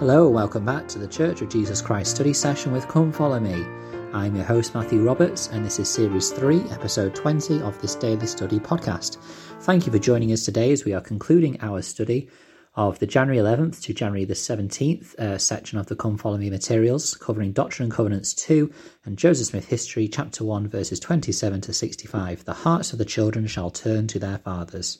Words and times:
Hello, 0.00 0.28
welcome 0.28 0.64
back 0.64 0.88
to 0.88 0.98
the 0.98 1.06
Church 1.06 1.40
of 1.40 1.48
Jesus 1.48 1.80
Christ 1.80 2.16
study 2.16 2.32
session 2.32 2.72
with 2.72 2.88
Come 2.88 3.12
Follow 3.12 3.38
Me. 3.38 3.64
I'm 4.12 4.34
your 4.34 4.44
host, 4.44 4.74
Matthew 4.74 5.04
Roberts, 5.04 5.50
and 5.50 5.64
this 5.64 5.78
is 5.78 5.88
Series 5.88 6.30
3, 6.30 6.62
Episode 6.72 7.14
20 7.14 7.62
of 7.62 7.80
this 7.80 7.94
daily 7.94 8.26
study 8.26 8.58
podcast. 8.58 9.18
Thank 9.60 9.86
you 9.86 9.92
for 9.92 10.00
joining 10.00 10.32
us 10.32 10.44
today 10.44 10.72
as 10.72 10.84
we 10.84 10.94
are 10.94 11.00
concluding 11.00 11.60
our 11.60 11.80
study 11.80 12.28
of 12.74 12.98
the 12.98 13.06
January 13.06 13.38
11th 13.38 13.82
to 13.82 13.94
January 13.94 14.24
the 14.24 14.34
17th 14.34 15.14
uh, 15.14 15.38
section 15.38 15.78
of 15.78 15.86
the 15.86 15.94
Come 15.94 16.18
Follow 16.18 16.38
Me 16.38 16.50
materials, 16.50 17.14
covering 17.14 17.52
Doctrine 17.52 17.84
and 17.84 17.94
Covenants 17.94 18.34
2 18.34 18.72
and 19.04 19.16
Joseph 19.16 19.46
Smith 19.46 19.68
History, 19.68 20.08
Chapter 20.08 20.42
1, 20.42 20.66
verses 20.66 20.98
27 20.98 21.60
to 21.60 21.72
65. 21.72 22.44
The 22.44 22.52
hearts 22.52 22.92
of 22.92 22.98
the 22.98 23.04
children 23.04 23.46
shall 23.46 23.70
turn 23.70 24.08
to 24.08 24.18
their 24.18 24.38
fathers. 24.38 24.98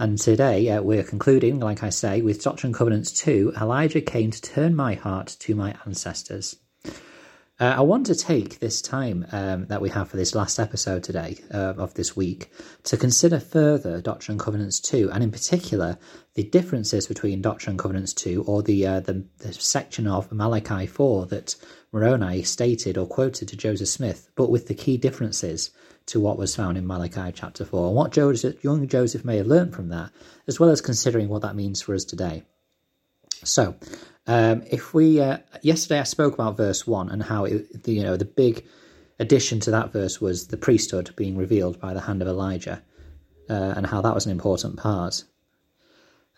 And 0.00 0.16
today 0.18 0.66
uh, 0.70 0.80
we're 0.80 1.02
concluding, 1.02 1.60
like 1.60 1.82
I 1.82 1.90
say, 1.90 2.22
with 2.22 2.42
Doctrine 2.42 2.68
and 2.68 2.74
Covenants 2.74 3.12
2 3.12 3.52
Elijah 3.60 4.00
came 4.00 4.30
to 4.30 4.40
turn 4.40 4.74
my 4.74 4.94
heart 4.94 5.36
to 5.40 5.54
my 5.54 5.74
ancestors. 5.84 6.56
Uh, 7.60 7.74
I 7.76 7.82
want 7.82 8.06
to 8.06 8.14
take 8.14 8.58
this 8.58 8.80
time 8.80 9.26
um, 9.32 9.66
that 9.66 9.82
we 9.82 9.90
have 9.90 10.08
for 10.08 10.16
this 10.16 10.34
last 10.34 10.58
episode 10.58 11.02
today 11.02 11.36
uh, 11.52 11.74
of 11.76 11.92
this 11.92 12.16
week 12.16 12.50
to 12.84 12.96
consider 12.96 13.38
further 13.38 14.00
Doctrine 14.00 14.36
and 14.36 14.40
Covenants 14.40 14.80
2, 14.80 15.10
and 15.12 15.22
in 15.22 15.30
particular 15.30 15.98
the 16.36 16.44
differences 16.44 17.06
between 17.06 17.42
Doctrine 17.42 17.72
and 17.72 17.78
Covenants 17.78 18.14
2, 18.14 18.44
or 18.46 18.62
the, 18.62 18.86
uh, 18.86 19.00
the, 19.00 19.26
the 19.40 19.52
section 19.52 20.06
of 20.06 20.32
Malachi 20.32 20.86
4 20.86 21.26
that 21.26 21.54
Moroni 21.92 22.42
stated 22.44 22.96
or 22.96 23.06
quoted 23.06 23.48
to 23.48 23.58
Joseph 23.58 23.88
Smith, 23.88 24.30
but 24.36 24.50
with 24.50 24.66
the 24.66 24.74
key 24.74 24.96
differences 24.96 25.70
to 26.06 26.18
what 26.18 26.38
was 26.38 26.56
found 26.56 26.78
in 26.78 26.86
Malachi 26.86 27.30
chapter 27.30 27.66
4, 27.66 27.88
and 27.88 27.94
what 27.94 28.12
Joseph, 28.12 28.64
young 28.64 28.88
Joseph 28.88 29.22
may 29.22 29.36
have 29.36 29.46
learned 29.46 29.74
from 29.74 29.90
that, 29.90 30.10
as 30.48 30.58
well 30.58 30.70
as 30.70 30.80
considering 30.80 31.28
what 31.28 31.42
that 31.42 31.56
means 31.56 31.82
for 31.82 31.94
us 31.94 32.06
today. 32.06 32.42
So, 33.44 33.76
um, 34.26 34.62
if 34.70 34.94
we 34.94 35.20
uh, 35.20 35.38
yesterday 35.62 36.00
I 36.00 36.04
spoke 36.04 36.34
about 36.34 36.56
verse 36.56 36.86
one 36.86 37.08
and 37.10 37.22
how 37.22 37.44
it, 37.44 37.84
the, 37.84 37.92
you 37.92 38.02
know 38.02 38.16
the 38.16 38.24
big 38.24 38.64
addition 39.18 39.60
to 39.60 39.70
that 39.70 39.92
verse 39.92 40.20
was 40.20 40.48
the 40.48 40.56
priesthood 40.56 41.14
being 41.16 41.36
revealed 41.36 41.80
by 41.80 41.94
the 41.94 42.00
hand 42.00 42.22
of 42.22 42.28
Elijah, 42.28 42.82
uh, 43.48 43.74
and 43.76 43.86
how 43.86 44.00
that 44.00 44.14
was 44.14 44.26
an 44.26 44.32
important 44.32 44.76
part. 44.76 45.24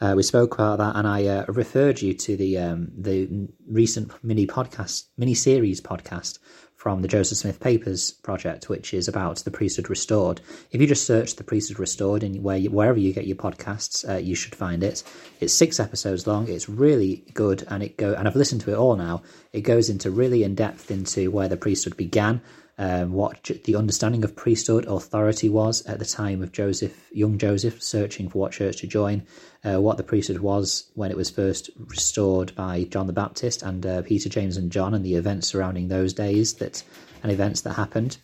Uh, 0.03 0.15
we 0.17 0.23
spoke 0.25 0.55
about 0.55 0.79
that, 0.79 0.97
and 0.97 1.07
I 1.07 1.27
uh, 1.27 1.45
referred 1.47 2.03
you 2.03 2.13
to 2.13 2.37
the 2.37 2.59
um, 2.59 2.91
the 2.99 3.49
recent 3.69 4.11
mini 4.25 4.49
podcast, 4.49 5.05
mini 5.17 5.33
series 5.33 5.81
podcast 5.81 6.41
from 6.75 7.03
the 7.03 7.07
Joseph 7.07 7.39
Smith 7.39 7.61
Papers 7.61 8.11
project, 8.11 8.69
which 8.69 8.93
is 8.93 9.07
about 9.07 9.37
the 9.37 9.53
priesthood 9.53 9.89
restored. 9.89 10.41
If 10.73 10.81
you 10.81 10.89
just 10.89 11.07
search 11.07 11.37
the 11.37 11.45
priesthood 11.45 11.79
restored 11.79 12.25
and 12.25 12.43
where 12.43 12.57
you, 12.57 12.69
wherever 12.73 12.99
you 12.99 13.13
get 13.13 13.29
your 13.29 13.37
podcasts, 13.37 14.05
uh, 14.09 14.17
you 14.17 14.35
should 14.35 14.57
find 14.57 14.83
it. 14.83 15.05
It's 15.39 15.55
six 15.55 15.79
episodes 15.79 16.27
long. 16.27 16.49
It's 16.49 16.69
really 16.69 17.23
good, 17.33 17.65
and 17.69 17.85
it 17.85 17.97
go 17.97 18.13
and 18.13 18.27
I've 18.27 18.35
listened 18.35 18.63
to 18.63 18.73
it 18.73 18.77
all 18.77 18.97
now. 18.97 19.23
It 19.53 19.61
goes 19.61 19.89
into 19.89 20.11
really 20.11 20.43
in 20.43 20.57
depth 20.57 20.91
into 20.91 21.31
where 21.31 21.47
the 21.47 21.57
priesthood 21.57 21.97
began, 21.97 22.43
um, 22.79 23.13
what 23.13 23.51
the 23.65 23.77
understanding 23.77 24.25
of 24.25 24.35
priesthood 24.35 24.87
authority 24.87 25.49
was 25.49 25.85
at 25.87 25.99
the 25.99 26.05
time 26.05 26.43
of 26.43 26.53
Joseph, 26.53 27.09
young 27.13 27.39
Joseph, 27.39 27.83
searching 27.83 28.29
for 28.29 28.39
what 28.39 28.53
church 28.53 28.79
to 28.79 28.87
join, 28.87 29.27
uh, 29.65 29.81
what 29.81 29.99
the 29.99 30.03
priesthood 30.03 30.39
was 30.39 30.91
when 30.95 31.11
it 31.11 31.17
was 31.17 31.31
first 31.31 31.71
restored 31.77 32.55
by 32.55 32.85
John 32.85 33.07
the 33.07 33.13
Baptist 33.13 33.63
and 33.63 33.85
uh, 33.85 34.03
Peter, 34.03 34.29
James, 34.29 34.57
and 34.57 34.73
John, 34.73 34.95
and 34.95 35.05
the 35.05 35.15
events 35.15 35.49
surrounding 35.49 35.89
those 35.89 36.13
days 36.15 36.55
that 36.55 36.83
and 37.23 37.31
events 37.31 37.61
that 37.61 37.75
happened. 37.75 38.17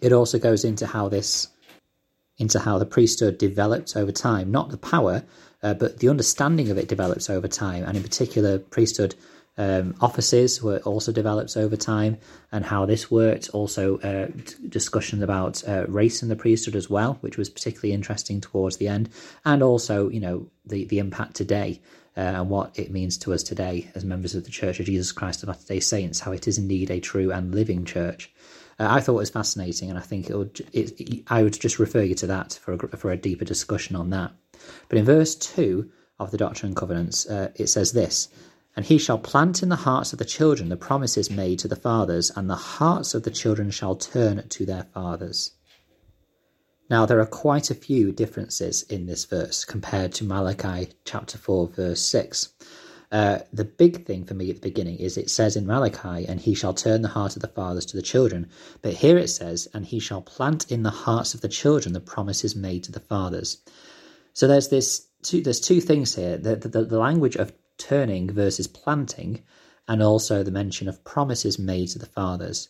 It 0.00 0.12
also 0.12 0.38
goes 0.38 0.64
into 0.64 0.86
how 0.86 1.08
this, 1.08 1.48
into 2.38 2.58
how 2.58 2.78
the 2.78 2.86
priesthood 2.86 3.38
developed 3.38 3.96
over 3.96 4.10
time, 4.10 4.50
not 4.50 4.70
the 4.70 4.78
power, 4.78 5.22
uh, 5.62 5.74
but 5.74 5.98
the 5.98 6.08
understanding 6.08 6.70
of 6.70 6.78
it 6.78 6.88
develops 6.88 7.28
over 7.28 7.46
time, 7.46 7.84
and 7.84 7.96
in 7.96 8.02
particular, 8.02 8.58
priesthood 8.58 9.14
um, 9.60 9.94
offices 10.00 10.62
were 10.62 10.78
also 10.78 11.12
developed 11.12 11.54
over 11.54 11.76
time, 11.76 12.16
and 12.50 12.64
how 12.64 12.86
this 12.86 13.10
worked. 13.10 13.50
Also, 13.52 13.98
uh, 13.98 14.28
discussions 14.68 15.22
about 15.22 15.62
uh, 15.68 15.84
race 15.86 16.22
in 16.22 16.30
the 16.30 16.36
priesthood 16.44 16.76
as 16.76 16.88
well, 16.88 17.18
which 17.20 17.36
was 17.36 17.50
particularly 17.50 17.92
interesting 17.92 18.40
towards 18.40 18.78
the 18.78 18.88
end, 18.88 19.10
and 19.44 19.62
also, 19.62 20.08
you 20.08 20.20
know, 20.20 20.46
the 20.64 20.86
the 20.86 20.98
impact 20.98 21.34
today. 21.34 21.80
Uh, 22.16 22.40
and 22.40 22.50
what 22.50 22.76
it 22.76 22.90
means 22.90 23.16
to 23.16 23.32
us 23.32 23.42
today 23.42 23.88
as 23.94 24.04
members 24.04 24.34
of 24.34 24.42
the 24.44 24.50
Church 24.50 24.80
of 24.80 24.86
Jesus 24.86 25.12
Christ 25.12 25.42
of 25.42 25.48
Latter 25.48 25.66
day 25.74 25.80
Saints, 25.80 26.20
how 26.20 26.32
it 26.32 26.48
is 26.48 26.58
indeed 26.58 26.90
a 26.90 26.98
true 26.98 27.30
and 27.30 27.54
living 27.54 27.84
church. 27.84 28.32
Uh, 28.80 28.88
I 28.90 29.00
thought 29.00 29.20
it 29.20 29.26
was 29.26 29.30
fascinating, 29.30 29.90
and 29.90 29.98
I 29.98 30.02
think 30.02 30.28
it 30.28 30.36
would. 30.36 30.60
It, 30.72 31.00
it, 31.00 31.22
I 31.28 31.42
would 31.42 31.58
just 31.66 31.78
refer 31.78 32.02
you 32.02 32.16
to 32.16 32.26
that 32.26 32.58
for 32.62 32.72
a, 32.74 32.96
for 32.96 33.12
a 33.12 33.16
deeper 33.16 33.44
discussion 33.44 33.94
on 33.94 34.10
that. 34.10 34.32
But 34.88 34.98
in 34.98 35.04
verse 35.04 35.34
two 35.36 35.90
of 36.18 36.30
the 36.30 36.38
Doctrine 36.38 36.70
and 36.70 36.76
Covenants, 36.76 37.28
uh, 37.28 37.50
it 37.54 37.68
says 37.68 37.92
this: 37.92 38.28
and 38.80 38.86
he 38.86 38.96
shall 38.96 39.18
plant 39.18 39.62
in 39.62 39.68
the 39.68 39.76
hearts 39.76 40.14
of 40.14 40.18
the 40.18 40.24
children 40.24 40.70
the 40.70 40.74
promises 40.74 41.30
made 41.30 41.58
to 41.58 41.68
the 41.68 41.76
fathers, 41.76 42.32
and 42.34 42.48
the 42.48 42.54
hearts 42.54 43.12
of 43.12 43.24
the 43.24 43.30
children 43.30 43.70
shall 43.70 43.94
turn 43.94 44.48
to 44.48 44.64
their 44.64 44.84
fathers. 44.94 45.50
Now, 46.88 47.04
there 47.04 47.20
are 47.20 47.26
quite 47.26 47.70
a 47.70 47.74
few 47.74 48.10
differences 48.10 48.84
in 48.84 49.04
this 49.04 49.26
verse 49.26 49.66
compared 49.66 50.14
to 50.14 50.24
Malachi 50.24 50.94
chapter 51.04 51.36
4, 51.36 51.68
verse 51.68 52.00
6. 52.00 52.54
Uh, 53.12 53.40
the 53.52 53.66
big 53.66 54.06
thing 54.06 54.24
for 54.24 54.32
me 54.32 54.48
at 54.48 54.56
the 54.56 54.70
beginning 54.70 54.96
is 54.96 55.18
it 55.18 55.28
says 55.28 55.56
in 55.56 55.66
Malachi, 55.66 56.26
and 56.26 56.40
he 56.40 56.54
shall 56.54 56.72
turn 56.72 57.02
the 57.02 57.08
heart 57.08 57.36
of 57.36 57.42
the 57.42 57.48
fathers 57.48 57.84
to 57.84 57.98
the 57.98 58.02
children. 58.02 58.48
But 58.80 58.94
here 58.94 59.18
it 59.18 59.28
says, 59.28 59.68
and 59.74 59.84
he 59.84 59.98
shall 59.98 60.22
plant 60.22 60.72
in 60.72 60.84
the 60.84 60.88
hearts 61.04 61.34
of 61.34 61.42
the 61.42 61.50
children 61.50 61.92
the 61.92 62.00
promises 62.00 62.56
made 62.56 62.84
to 62.84 62.92
the 62.92 63.00
fathers. 63.00 63.58
So 64.32 64.48
there's 64.48 64.68
this 64.68 65.06
two, 65.22 65.42
there's 65.42 65.60
two 65.60 65.82
things 65.82 66.14
here. 66.14 66.38
The, 66.38 66.56
the, 66.56 66.84
the 66.84 66.98
language 66.98 67.36
of 67.36 67.52
turning 67.80 68.30
versus 68.30 68.68
planting, 68.68 69.42
and 69.88 70.02
also 70.02 70.44
the 70.44 70.52
mention 70.52 70.88
of 70.88 71.02
promises 71.02 71.58
made 71.58 71.88
to 71.88 71.98
the 71.98 72.06
fathers. 72.06 72.68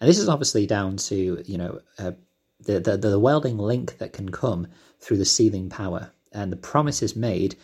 And 0.00 0.10
this 0.10 0.18
is 0.18 0.28
obviously 0.28 0.66
down 0.66 0.96
to 1.08 1.42
you 1.46 1.56
know 1.56 1.80
uh, 1.98 2.12
the, 2.60 2.80
the 2.80 2.96
the 2.96 3.18
welding 3.18 3.56
link 3.56 3.98
that 3.98 4.12
can 4.12 4.30
come 4.30 4.66
through 5.00 5.18
the 5.18 5.24
sealing 5.24 5.70
power 5.70 6.10
and 6.32 6.52
the 6.52 6.56
promises 6.56 7.16
made, 7.16 7.56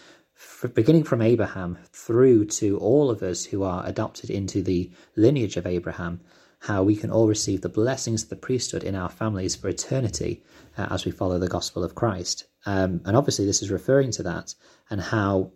beginning 0.74 1.04
from 1.04 1.20
Abraham 1.20 1.78
through 1.92 2.46
to 2.46 2.78
all 2.78 3.10
of 3.10 3.22
us 3.22 3.44
who 3.44 3.62
are 3.62 3.86
adopted 3.86 4.30
into 4.30 4.62
the 4.62 4.90
lineage 5.16 5.56
of 5.56 5.66
Abraham. 5.66 6.20
How 6.60 6.82
we 6.82 6.96
can 6.96 7.10
all 7.10 7.28
receive 7.28 7.60
the 7.60 7.68
blessings 7.68 8.22
of 8.22 8.30
the 8.30 8.36
priesthood 8.36 8.84
in 8.84 8.94
our 8.94 9.10
families 9.10 9.54
for 9.54 9.68
eternity 9.68 10.42
uh, 10.78 10.86
as 10.90 11.04
we 11.04 11.12
follow 11.12 11.38
the 11.38 11.46
gospel 11.46 11.84
of 11.84 11.94
Christ. 11.94 12.46
Um, 12.64 13.02
and 13.04 13.16
obviously, 13.16 13.44
this 13.44 13.62
is 13.62 13.70
referring 13.70 14.12
to 14.12 14.22
that 14.22 14.54
and 14.88 15.00
how 15.00 15.52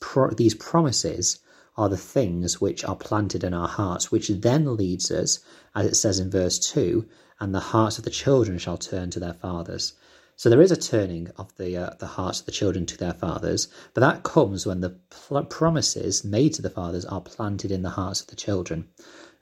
pro- 0.00 0.30
these 0.30 0.54
promises 0.54 1.40
are 1.76 1.88
the 1.88 1.96
things 1.96 2.60
which 2.60 2.84
are 2.84 2.96
planted 2.96 3.42
in 3.42 3.54
our 3.54 3.68
hearts, 3.68 4.12
which 4.12 4.28
then 4.28 4.76
leads 4.76 5.10
us, 5.10 5.38
as 5.74 5.86
it 5.86 5.94
says 5.94 6.18
in 6.18 6.30
verse 6.30 6.58
2, 6.58 7.06
and 7.40 7.54
the 7.54 7.60
hearts 7.60 7.98
of 7.98 8.04
the 8.04 8.10
children 8.10 8.58
shall 8.58 8.76
turn 8.76 9.10
to 9.10 9.20
their 9.20 9.32
fathers. 9.32 9.94
So 10.36 10.50
there 10.50 10.60
is 10.60 10.72
a 10.72 10.76
turning 10.76 11.28
of 11.36 11.54
the 11.56 11.76
uh, 11.76 11.90
the 11.98 12.06
hearts 12.06 12.40
of 12.40 12.46
the 12.46 12.52
children 12.52 12.86
to 12.86 12.96
their 12.96 13.12
fathers, 13.12 13.68
but 13.94 14.00
that 14.00 14.22
comes 14.22 14.66
when 14.66 14.80
the 14.80 14.96
pl- 15.10 15.44
promises 15.44 16.24
made 16.24 16.54
to 16.54 16.62
the 16.62 16.70
fathers 16.70 17.04
are 17.04 17.20
planted 17.20 17.70
in 17.70 17.82
the 17.82 17.90
hearts 17.90 18.20
of 18.20 18.28
the 18.28 18.36
children. 18.36 18.88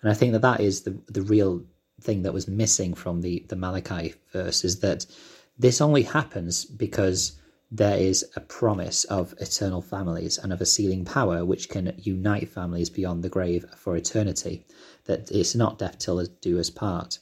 And 0.03 0.11
I 0.11 0.15
think 0.15 0.33
that 0.33 0.43
that 0.43 0.61
is 0.61 0.83
the 0.83 0.99
the 1.09 1.23
real 1.23 1.65
thing 2.01 2.23
that 2.23 2.35
was 2.35 2.49
missing 2.49 2.95
from 2.95 3.21
the 3.21 3.45
the 3.49 3.57
Malachi 3.57 4.15
verse 4.33 4.65
is 4.65 4.81
that 4.81 5.07
this 5.59 5.81
only 5.81 6.03
happens 6.03 6.65
because 6.65 7.33
there 7.71 7.97
is 7.97 8.25
a 8.35 8.41
promise 8.41 9.05
of 9.05 9.33
eternal 9.39 9.81
families 9.81 10.39
and 10.39 10.53
of 10.53 10.61
a 10.61 10.67
sealing 10.67 11.05
power 11.05 11.45
which 11.45 11.69
can 11.69 11.95
unite 11.99 12.49
families 12.49 12.91
beyond 12.91 13.23
the 13.23 13.29
grave 13.29 13.65
for 13.77 13.97
eternity. 13.97 14.67
That 15.05 15.31
it's 15.31 15.55
not 15.55 15.79
death 15.79 15.99
till 15.99 16.25
do 16.41 16.59
us 16.59 16.71
part. 16.71 17.21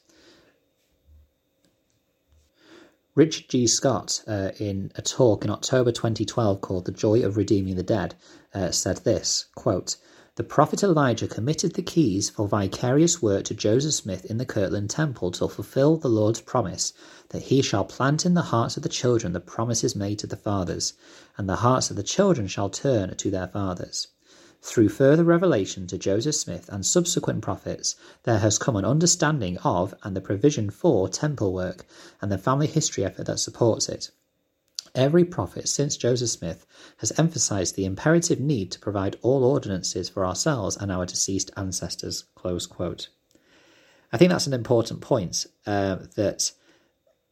Richard 3.14 3.48
G. 3.48 3.66
Scott, 3.66 4.22
uh, 4.28 4.52
in 4.58 4.92
a 4.94 5.02
talk 5.02 5.44
in 5.44 5.50
October 5.50 5.90
2012 5.90 6.60
called 6.60 6.84
The 6.84 6.92
Joy 6.92 7.24
of 7.24 7.36
Redeeming 7.36 7.74
the 7.74 7.82
Dead, 7.82 8.14
uh, 8.54 8.70
said 8.70 8.98
this 8.98 9.46
quote, 9.56 9.96
the 10.38 10.44
prophet 10.44 10.84
Elijah 10.84 11.26
committed 11.26 11.74
the 11.74 11.82
keys 11.82 12.30
for 12.30 12.46
vicarious 12.46 13.20
work 13.20 13.42
to 13.42 13.54
Joseph 13.54 13.92
Smith 13.92 14.24
in 14.26 14.38
the 14.38 14.46
Kirtland 14.46 14.88
Temple 14.88 15.32
to 15.32 15.48
fulfill 15.48 15.96
the 15.96 16.06
Lord's 16.06 16.42
promise 16.42 16.92
that 17.30 17.42
he 17.42 17.60
shall 17.60 17.84
plant 17.84 18.24
in 18.24 18.34
the 18.34 18.42
hearts 18.54 18.76
of 18.76 18.84
the 18.84 18.88
children 18.88 19.32
the 19.32 19.40
promises 19.40 19.96
made 19.96 20.20
to 20.20 20.28
the 20.28 20.36
fathers, 20.36 20.92
and 21.36 21.48
the 21.48 21.56
hearts 21.56 21.90
of 21.90 21.96
the 21.96 22.04
children 22.04 22.46
shall 22.46 22.70
turn 22.70 23.16
to 23.16 23.30
their 23.32 23.48
fathers. 23.48 24.06
Through 24.62 24.90
further 24.90 25.24
revelation 25.24 25.88
to 25.88 25.98
Joseph 25.98 26.36
Smith 26.36 26.68
and 26.68 26.86
subsequent 26.86 27.42
prophets, 27.42 27.96
there 28.22 28.38
has 28.38 28.58
come 28.58 28.76
an 28.76 28.84
understanding 28.84 29.58
of 29.64 29.92
and 30.04 30.14
the 30.14 30.20
provision 30.20 30.70
for 30.70 31.08
temple 31.08 31.52
work 31.52 31.84
and 32.22 32.30
the 32.30 32.38
family 32.38 32.68
history 32.68 33.04
effort 33.04 33.26
that 33.26 33.40
supports 33.40 33.88
it. 33.88 34.12
Every 34.98 35.24
prophet 35.24 35.68
since 35.68 35.96
Joseph 35.96 36.28
Smith 36.30 36.66
has 36.96 37.12
emphasized 37.16 37.76
the 37.76 37.84
imperative 37.84 38.40
need 38.40 38.72
to 38.72 38.80
provide 38.80 39.16
all 39.22 39.44
ordinances 39.44 40.08
for 40.08 40.26
ourselves 40.26 40.76
and 40.76 40.90
our 40.90 41.06
deceased 41.06 41.52
ancestors. 41.56 42.24
Close 42.34 42.66
quote. 42.66 43.08
I 44.12 44.16
think 44.16 44.32
that's 44.32 44.48
an 44.48 44.54
important 44.54 45.00
point 45.00 45.46
uh, 45.68 45.98
that 46.16 46.50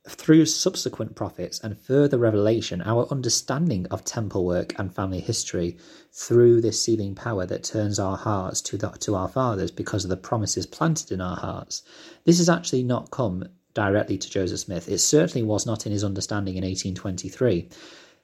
through 0.09 0.47
subsequent 0.47 1.17
prophets 1.17 1.59
and 1.59 1.77
further 1.77 2.19
revelation, 2.19 2.83
our 2.83 3.09
understanding 3.11 3.87
of 3.87 4.05
temple 4.05 4.47
work 4.47 4.79
and 4.79 4.95
family 4.95 5.19
history 5.19 5.77
through 6.13 6.61
this 6.61 6.81
sealing 6.81 7.17
power 7.17 7.47
that 7.47 7.65
turns 7.65 7.99
our 7.99 8.17
hearts 8.17 8.61
to, 8.61 8.77
the, 8.77 8.91
to 8.91 9.17
our 9.17 9.29
fathers 9.29 9.73
because 9.73 10.05
of 10.05 10.11
the 10.11 10.17
promises 10.17 10.67
planted 10.67 11.11
in 11.11 11.21
our 11.21 11.37
hearts. 11.37 11.83
This 12.27 12.39
has 12.39 12.49
actually 12.49 12.85
not 12.85 13.11
come 13.11 13.49
directly 13.77 14.17
to 14.17 14.31
Joseph 14.31 14.61
Smith. 14.61 14.89
It 14.89 14.99
certainly 14.99 15.47
was 15.47 15.67
not 15.67 15.85
in 15.85 15.93
his 15.93 16.03
understanding 16.03 16.57
in 16.57 16.65
1823. 16.65 17.69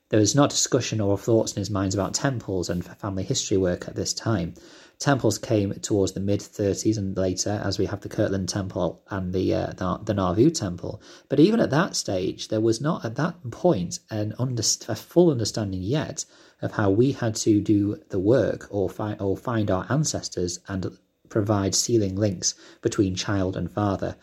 There 0.08 0.19
was 0.19 0.34
not 0.34 0.50
discussion 0.50 1.00
or 1.00 1.16
thoughts 1.16 1.52
in 1.52 1.60
his 1.60 1.70
mind 1.70 1.94
about 1.94 2.14
temples 2.14 2.69
and 2.69 2.84
family 2.84 3.22
history 3.22 3.58
work 3.58 3.87
at 3.87 3.94
this 3.94 4.12
time. 4.12 4.54
Temples 4.99 5.38
came 5.38 5.75
towards 5.75 6.12
the 6.12 6.20
mid 6.20 6.40
30s 6.40 6.96
and 6.96 7.16
later, 7.16 7.60
as 7.64 7.78
we 7.78 7.87
have 7.87 8.00
the 8.00 8.08
Kirtland 8.08 8.49
Temple 8.49 9.02
and 9.10 9.32
the 9.32 9.54
uh, 9.54 9.72
the, 9.72 10.00
the 10.04 10.14
Nauvoo 10.14 10.50
Temple. 10.50 11.02
But 11.28 11.40
even 11.40 11.60
at 11.60 11.70
that 11.70 11.96
stage, 11.96 12.48
there 12.48 12.60
was 12.60 12.81
not 12.81 13.05
at 13.05 13.16
that 13.16 13.50
point 13.50 13.98
an 14.10 14.34
under, 14.38 14.62
a 14.88 14.94
full 14.94 15.31
understanding 15.31 15.82
yet 15.82 16.25
of 16.62 16.72
how 16.72 16.90
we 16.90 17.12
had 17.12 17.34
to 17.37 17.60
do 17.60 17.98
the 18.10 18.20
work 18.20 18.69
or 18.70 18.88
find 18.88 19.20
or 19.20 19.37
find 19.37 19.70
our 19.70 19.87
ancestors 19.90 20.60
and 20.69 20.98
provide 21.28 21.75
sealing 21.75 22.16
links 22.16 22.55
between 22.81 23.14
child 23.14 23.56
and 23.56 23.70
father. 23.70 24.16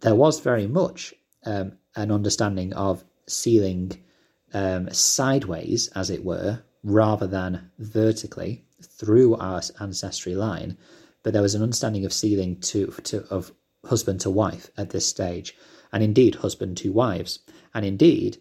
There 0.00 0.14
was 0.14 0.40
very 0.40 0.66
much 0.66 1.14
um, 1.44 1.72
an 1.96 2.10
understanding 2.10 2.72
of 2.72 3.04
sealing 3.26 3.92
um, 4.52 4.90
sideways, 4.92 5.88
as 5.88 6.10
it 6.10 6.24
were, 6.24 6.62
rather 6.82 7.26
than 7.26 7.70
vertically 7.78 8.64
through 8.82 9.36
our 9.36 9.62
ancestry 9.80 10.34
line, 10.34 10.76
but 11.22 11.32
there 11.32 11.42
was 11.42 11.54
an 11.54 11.62
understanding 11.62 12.04
of 12.04 12.12
sealing 12.12 12.56
to, 12.60 12.86
to 13.04 13.24
of 13.30 13.52
husband 13.84 14.20
to 14.20 14.30
wife 14.30 14.70
at 14.76 14.90
this 14.90 15.06
stage, 15.06 15.54
and 15.92 16.02
indeed 16.02 16.36
husband 16.36 16.76
to 16.78 16.92
wives, 16.92 17.40
and 17.74 17.84
indeed 17.84 18.38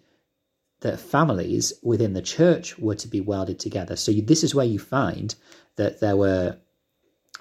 that 0.82 1.00
families 1.00 1.74
within 1.84 2.14
the 2.14 2.22
church 2.22 2.78
were 2.80 2.96
to 2.96 3.08
be 3.08 3.20
welded 3.20 3.60
together. 3.60 3.96
So 3.96 4.12
you, 4.12 4.22
this 4.22 4.44
is 4.44 4.56
where 4.56 4.66
you 4.66 4.80
find 4.80 5.36
that 5.76 6.00
there 6.00 6.16
were 6.16 6.58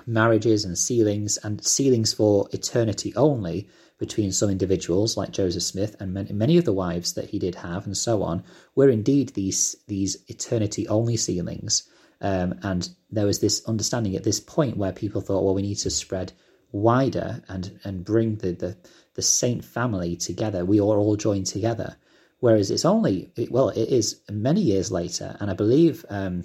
marriages 0.07 0.65
and 0.65 0.77
sealings 0.77 1.37
and 1.39 1.65
sealings 1.65 2.13
for 2.13 2.49
eternity 2.53 3.15
only 3.17 3.69
between 3.99 4.31
some 4.31 4.49
individuals 4.49 5.17
like 5.17 5.33
Joseph 5.33 5.63
Smith 5.63 5.97
and 6.01 6.13
many, 6.13 6.57
of 6.57 6.65
the 6.65 6.73
wives 6.73 7.15
that 7.15 7.31
he 7.31 7.39
did 7.39 7.57
have 7.57 7.85
and 7.85 7.97
so 7.97 8.23
on 8.23 8.45
were 8.75 8.89
indeed 8.89 9.31
these 9.31 9.77
these 9.89 10.17
eternity 10.29 10.87
only 10.89 11.17
sealings 11.17 11.89
um, 12.21 12.59
and 12.63 12.89
there 13.11 13.27
was 13.27 13.41
this 13.41 13.65
understanding 13.67 14.17
at 14.17 14.25
this 14.25 14.41
point 14.41 14.77
where 14.77 14.93
people 14.93 15.21
thought, 15.21 15.45
well, 15.45 15.55
we 15.55 15.63
need 15.63 15.79
to 15.79 15.91
spread 15.91 16.33
wider 16.73 17.43
and 17.49 17.79
and 17.85 18.05
bring 18.05 18.37
the 18.37 18.53
the, 18.53 18.77
the 19.15 19.23
saint 19.23 19.65
family 19.65 20.17
together. 20.17 20.65
We 20.65 20.81
are 20.81 20.99
all 20.99 21.17
joined 21.17 21.47
together. 21.47 21.97
Whereas 22.41 22.71
it's 22.71 22.85
only 22.85 23.33
well, 23.51 23.71
it 23.71 23.89
is 23.89 24.21
many 24.31 24.61
years 24.61 24.93
later, 24.93 25.37
and 25.41 25.51
I 25.51 25.55
believe, 25.55 26.05
um, 26.09 26.45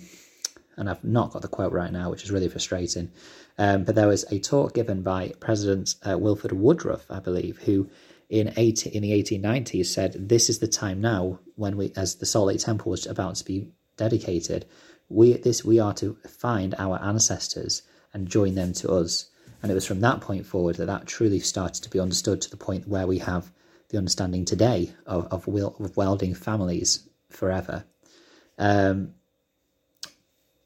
and 0.77 0.89
I've 0.89 1.03
not 1.03 1.31
got 1.31 1.41
the 1.41 1.47
quote 1.47 1.71
right 1.71 1.91
now, 1.91 2.09
which 2.09 2.23
is 2.23 2.31
really 2.31 2.49
frustrating. 2.49 3.11
Um, 3.57 3.83
but 3.83 3.95
there 3.95 4.07
was 4.07 4.23
a 4.31 4.39
talk 4.39 4.73
given 4.73 5.03
by 5.03 5.33
President 5.39 5.95
uh, 6.07 6.17
Wilford 6.17 6.51
Woodruff, 6.51 7.05
I 7.09 7.19
believe, 7.19 7.59
who 7.59 7.89
in 8.29 8.53
18, 8.55 8.93
in 8.93 9.03
the 9.03 9.11
1890s 9.11 9.85
said, 9.85 10.29
"This 10.29 10.49
is 10.49 10.59
the 10.59 10.67
time 10.67 11.01
now 11.01 11.39
when 11.55 11.77
we, 11.77 11.91
as 11.95 12.15
the 12.15 12.25
Salt 12.25 12.47
Lake 12.47 12.59
Temple 12.59 12.91
was 12.91 13.05
about 13.05 13.35
to 13.35 13.45
be 13.45 13.71
dedicated, 13.97 14.65
we 15.09 15.33
this 15.33 15.63
we 15.63 15.79
are 15.79 15.93
to 15.95 16.17
find 16.27 16.73
our 16.77 16.99
ancestors 17.01 17.83
and 18.13 18.27
join 18.27 18.55
them 18.55 18.73
to 18.73 18.91
us. 18.91 19.29
And 19.61 19.71
it 19.71 19.75
was 19.75 19.85
from 19.85 20.01
that 20.01 20.21
point 20.21 20.45
forward 20.45 20.75
that 20.77 20.87
that 20.87 21.07
truly 21.07 21.39
started 21.39 21.83
to 21.83 21.89
be 21.89 21.99
understood 21.99 22.41
to 22.41 22.49
the 22.49 22.57
point 22.57 22.87
where 22.87 23.07
we 23.07 23.19
have 23.19 23.51
the 23.89 23.97
understanding 23.97 24.45
today 24.45 24.91
of 25.05 25.27
of, 25.27 25.47
of 25.47 25.97
welding 25.97 26.33
families 26.33 27.07
forever. 27.29 27.85
Um, 28.57 29.13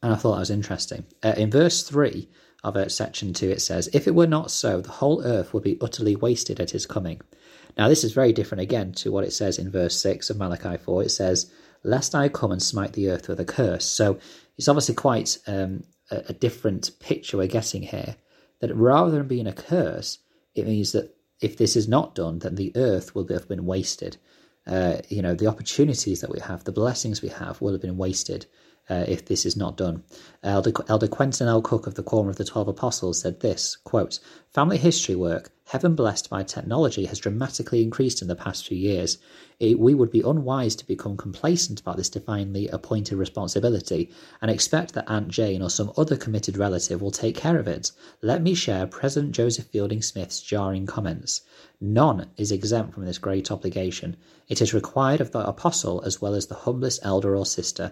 and 0.02 0.14
I 0.14 0.16
thought 0.16 0.34
that 0.34 0.40
was 0.40 0.50
interesting. 0.50 1.06
Uh, 1.24 1.34
in 1.38 1.52
verse 1.52 1.84
three 1.84 2.30
of 2.64 2.76
uh, 2.76 2.90
section 2.90 3.34
two, 3.34 3.50
it 3.50 3.62
says, 3.62 3.90
"If 3.94 4.08
it 4.08 4.16
were 4.16 4.28
not 4.28 4.52
so, 4.52 4.82
the 4.82 4.92
whole 4.92 5.24
earth 5.24 5.54
would 5.54 5.64
be 5.64 5.78
utterly 5.82 6.16
wasted 6.16 6.60
at 6.60 6.72
his 6.72 6.86
coming." 6.86 7.22
Now, 7.78 7.88
this 7.88 8.04
is 8.04 8.12
very 8.12 8.34
different 8.34 8.62
again 8.62 8.94
to 8.94 9.12
what 9.12 9.24
it 9.24 9.34
says 9.34 9.60
in 9.60 9.72
verse 9.72 9.96
six 9.96 10.30
of 10.30 10.38
Malachi 10.38 10.78
four. 10.78 11.04
It 11.04 11.12
says 11.12 11.52
lest 11.84 12.16
I 12.16 12.30
come 12.30 12.52
and 12.52 12.62
smite 12.62 12.94
the 12.94 13.10
earth 13.10 13.28
with 13.28 13.40
a 13.40 13.46
curse. 13.46 13.86
So 13.86 14.20
it's 14.58 14.68
obviously 14.68 14.96
quite 14.96 15.38
um, 15.48 15.84
a, 16.12 16.24
a, 16.30 16.34
different 16.34 16.92
picture 17.00 17.38
we're 17.38 17.48
getting 17.48 17.84
here. 17.84 18.16
That 18.60 18.76
rather 18.76 19.12
than 19.12 19.28
being 19.28 19.48
a 19.48 19.54
curse, 19.54 20.18
it 20.56 20.66
means 20.66 20.92
that 20.92 21.16
if 21.40 21.58
this 21.58 21.76
is 21.76 21.88
not 21.88 22.16
done, 22.16 22.40
then 22.40 22.56
the 22.56 22.72
earth 22.76 23.14
will 23.14 23.28
have 23.28 23.48
been 23.48 23.66
wasted. 23.66 24.18
Uh, 24.68 24.98
you 25.08 25.22
know, 25.22 25.34
the 25.34 25.48
opportunities 25.48 26.22
that 26.22 26.30
we 26.30 26.40
have, 26.40 26.64
the 26.64 26.72
blessings 26.72 27.22
we 27.22 27.30
have, 27.30 27.62
will 27.62 27.72
have 27.72 27.81
been 27.81 27.98
wasted 27.98 28.46
uh, 28.90 29.06
if 29.08 29.25
this 29.25 29.46
is 29.46 29.56
not 29.56 29.78
done. 29.78 30.04
Elder, 30.44 30.72
Elder 30.88 31.08
Quentin 31.08 31.48
L. 31.48 31.62
Cook 31.62 31.88
of 31.88 31.96
the 31.96 32.04
Quorum 32.04 32.30
of 32.30 32.36
the 32.36 32.46
Twelve 32.46 32.68
Apostles 32.68 33.22
said 33.22 33.40
this, 33.40 33.75
quote, 33.78 34.19
Family 34.54 34.78
history 34.78 35.16
work, 35.16 35.52
heaven 35.69 35.96
blessed 35.96 36.30
by 36.30 36.42
technology, 36.44 37.04
has 37.04 37.19
dramatically 37.19 37.84
increased 37.84 38.22
in 38.22 38.30
the 38.30 38.36
past 38.38 38.66
few 38.66 38.78
years. 38.78 39.18
It, 39.60 39.78
we 39.78 39.94
would 39.94 40.10
be 40.10 40.22
unwise 40.22 40.78
to 40.78 40.88
become 40.88 41.18
complacent 41.18 41.81
about 41.81 41.98
this 41.98 42.08
divinely 42.08 42.69
appointed 42.69 43.18
responsibility 43.18 44.10
and 44.42 44.50
expect 44.50 44.94
that 44.94 45.10
Aunt 45.10 45.28
Jane 45.28 45.62
or 45.62 45.69
some 45.69 45.92
other 45.98 46.16
committed 46.16 46.56
relative 46.56 47.02
will 47.02 47.12
take 47.12 47.36
care 47.36 47.60
of 47.60 47.68
it. 47.68 47.92
Let 48.22 48.42
me 48.42 48.54
share 48.54 48.88
President 48.88 49.34
Joseph 49.34 49.66
Fielding 49.66 50.02
Smith's 50.02 50.40
jarring 50.40 50.86
comments. 50.86 51.42
None 51.81 52.28
is 52.38 52.50
exempt 52.50 52.94
from 52.94 53.04
this 53.04 53.18
great 53.18 53.52
obligation. 53.52 54.16
It 54.48 54.62
is 54.62 54.74
required 54.74 55.19
of 55.19 55.31
the 55.31 55.46
apostle 55.46 56.02
as 56.06 56.22
well 56.22 56.34
as 56.34 56.48
the 56.48 56.56
humblest 56.56 57.02
elder 57.04 57.36
or 57.36 57.46
sister. 57.46 57.92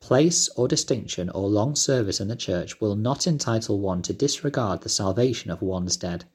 Place 0.00 0.50
or 0.50 0.68
distinction 0.68 1.30
or 1.30 1.48
long 1.48 1.76
service 1.76 2.20
in 2.20 2.28
the 2.28 2.36
Church 2.36 2.78
will 2.78 2.94
not 2.94 3.26
entitle 3.26 3.80
one 3.80 4.02
to 4.02 4.12
disregard 4.12 4.82
the 4.82 4.90
salvation 4.90 5.50
of 5.50 5.62
one's 5.62 5.96
dead. 5.96 6.26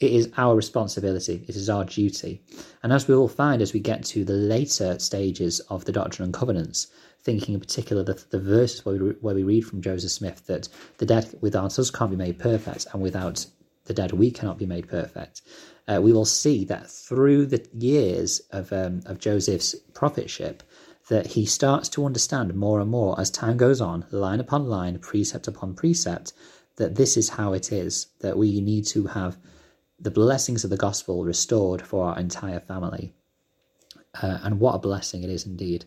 It 0.00 0.12
is 0.12 0.30
our 0.38 0.56
responsibility, 0.56 1.44
it 1.46 1.56
is 1.56 1.68
our 1.68 1.84
duty. 1.84 2.42
And 2.82 2.92
as 2.92 3.06
we 3.06 3.14
will 3.14 3.28
find 3.28 3.60
as 3.60 3.74
we 3.74 3.80
get 3.80 4.02
to 4.06 4.24
the 4.24 4.32
later 4.32 4.98
stages 4.98 5.60
of 5.68 5.84
the 5.84 5.92
Doctrine 5.92 6.24
and 6.24 6.34
Covenants, 6.34 6.86
thinking 7.22 7.52
in 7.52 7.60
particular 7.60 8.02
the, 8.02 8.24
the 8.30 8.40
verses 8.40 8.84
where 8.84 8.96
we, 8.96 9.10
where 9.20 9.34
we 9.34 9.42
read 9.42 9.66
from 9.66 9.82
Joseph 9.82 10.10
Smith 10.10 10.46
that 10.46 10.70
the 10.96 11.04
dead 11.04 11.34
without 11.42 11.78
us 11.78 11.90
can't 11.90 12.10
be 12.10 12.16
made 12.16 12.38
perfect, 12.38 12.86
and 12.92 13.02
without 13.02 13.44
the 13.84 13.92
dead 13.92 14.12
we 14.12 14.30
cannot 14.30 14.56
be 14.56 14.64
made 14.66 14.88
perfect. 14.88 15.42
Uh, 15.86 16.00
we 16.00 16.12
will 16.12 16.24
see 16.24 16.64
that 16.64 16.90
through 16.90 17.44
the 17.44 17.66
years 17.74 18.40
of, 18.52 18.72
um, 18.72 19.02
of 19.04 19.18
Joseph's 19.18 19.74
prophetship, 19.92 20.60
that 21.08 21.26
he 21.26 21.44
starts 21.44 21.88
to 21.90 22.06
understand 22.06 22.54
more 22.54 22.80
and 22.80 22.90
more 22.90 23.20
as 23.20 23.30
time 23.30 23.56
goes 23.56 23.80
on, 23.80 24.06
line 24.12 24.38
upon 24.40 24.66
line, 24.66 24.98
precept 24.98 25.48
upon 25.48 25.74
precept, 25.74 26.32
that 26.80 26.94
this 26.94 27.16
is 27.16 27.28
how 27.28 27.52
it 27.52 27.72
is, 27.72 28.08
that 28.20 28.38
we 28.38 28.60
need 28.60 28.86
to 28.86 29.06
have 29.06 29.36
the 29.98 30.10
blessings 30.10 30.64
of 30.64 30.70
the 30.70 30.76
gospel 30.78 31.24
restored 31.24 31.82
for 31.82 32.06
our 32.06 32.18
entire 32.18 32.60
family. 32.60 33.12
Uh, 34.22 34.38
and 34.42 34.58
what 34.58 34.74
a 34.74 34.78
blessing 34.78 35.22
it 35.22 35.30
is 35.30 35.44
indeed. 35.44 35.84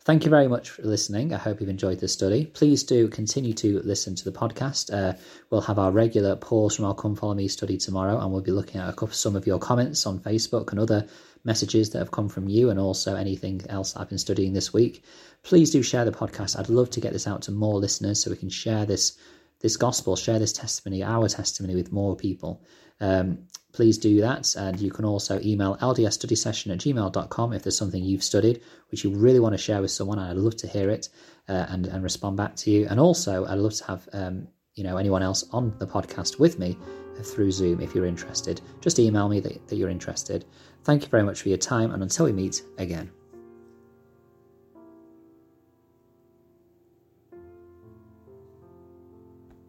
Thank 0.00 0.24
you 0.24 0.30
very 0.30 0.48
much 0.48 0.70
for 0.70 0.82
listening. 0.82 1.32
I 1.32 1.38
hope 1.38 1.60
you've 1.60 1.70
enjoyed 1.70 2.00
this 2.00 2.12
study. 2.12 2.46
Please 2.46 2.82
do 2.82 3.06
continue 3.06 3.52
to 3.54 3.80
listen 3.84 4.16
to 4.16 4.24
the 4.24 4.36
podcast. 4.36 4.92
Uh, 4.92 5.16
we'll 5.48 5.60
have 5.60 5.78
our 5.78 5.92
regular 5.92 6.34
pause 6.34 6.74
from 6.74 6.86
our 6.86 6.94
Come 6.94 7.14
Follow 7.14 7.34
Me 7.34 7.46
study 7.46 7.78
tomorrow, 7.78 8.18
and 8.18 8.32
we'll 8.32 8.42
be 8.42 8.50
looking 8.50 8.80
at 8.80 8.96
couple, 8.96 9.14
some 9.14 9.36
of 9.36 9.46
your 9.46 9.60
comments 9.60 10.04
on 10.04 10.18
Facebook 10.18 10.72
and 10.72 10.80
other 10.80 11.06
messages 11.44 11.90
that 11.90 12.00
have 12.00 12.10
come 12.10 12.28
from 12.28 12.48
you 12.48 12.70
and 12.70 12.80
also 12.80 13.14
anything 13.14 13.62
else 13.68 13.94
I've 13.94 14.08
been 14.08 14.18
studying 14.18 14.54
this 14.54 14.72
week. 14.72 15.04
Please 15.44 15.70
do 15.70 15.84
share 15.84 16.04
the 16.04 16.10
podcast. 16.10 16.58
I'd 16.58 16.68
love 16.68 16.90
to 16.90 17.00
get 17.00 17.12
this 17.12 17.28
out 17.28 17.42
to 17.42 17.52
more 17.52 17.78
listeners 17.78 18.20
so 18.20 18.32
we 18.32 18.36
can 18.36 18.50
share 18.50 18.84
this 18.84 19.16
this 19.62 19.76
gospel, 19.76 20.16
share 20.16 20.38
this 20.38 20.52
testimony, 20.52 21.02
our 21.02 21.28
testimony 21.28 21.74
with 21.74 21.92
more 21.92 22.16
people. 22.16 22.62
Um, 23.00 23.46
please 23.72 23.98
do 23.98 24.20
that. 24.20 24.54
And 24.56 24.78
you 24.80 24.90
can 24.90 25.04
also 25.04 25.40
email 25.42 25.76
ldsstudysession 25.76 26.72
at 26.72 26.78
gmail.com 26.78 27.52
if 27.52 27.62
there's 27.62 27.76
something 27.76 28.02
you've 28.02 28.22
studied 28.22 28.60
which 28.90 29.04
you 29.04 29.10
really 29.10 29.40
want 29.40 29.54
to 29.54 29.58
share 29.58 29.80
with 29.80 29.90
someone. 29.90 30.18
I'd 30.18 30.36
love 30.36 30.56
to 30.56 30.68
hear 30.68 30.90
it 30.90 31.08
uh, 31.48 31.66
and, 31.68 31.86
and 31.86 32.02
respond 32.02 32.36
back 32.36 32.54
to 32.56 32.70
you. 32.70 32.86
And 32.88 33.00
also, 33.00 33.46
I'd 33.46 33.58
love 33.58 33.74
to 33.74 33.84
have 33.86 34.08
um, 34.12 34.48
you 34.74 34.84
know 34.84 34.96
anyone 34.96 35.22
else 35.22 35.44
on 35.52 35.74
the 35.78 35.86
podcast 35.86 36.38
with 36.38 36.58
me 36.58 36.78
through 37.22 37.52
Zoom 37.52 37.80
if 37.80 37.94
you're 37.94 38.06
interested. 38.06 38.60
Just 38.80 38.98
email 38.98 39.28
me 39.28 39.40
that, 39.40 39.66
that 39.68 39.76
you're 39.76 39.90
interested. 39.90 40.44
Thank 40.84 41.02
you 41.02 41.08
very 41.08 41.22
much 41.22 41.42
for 41.42 41.48
your 41.48 41.58
time, 41.58 41.92
and 41.92 42.02
until 42.02 42.26
we 42.26 42.32
meet 42.32 42.62
again. 42.78 43.10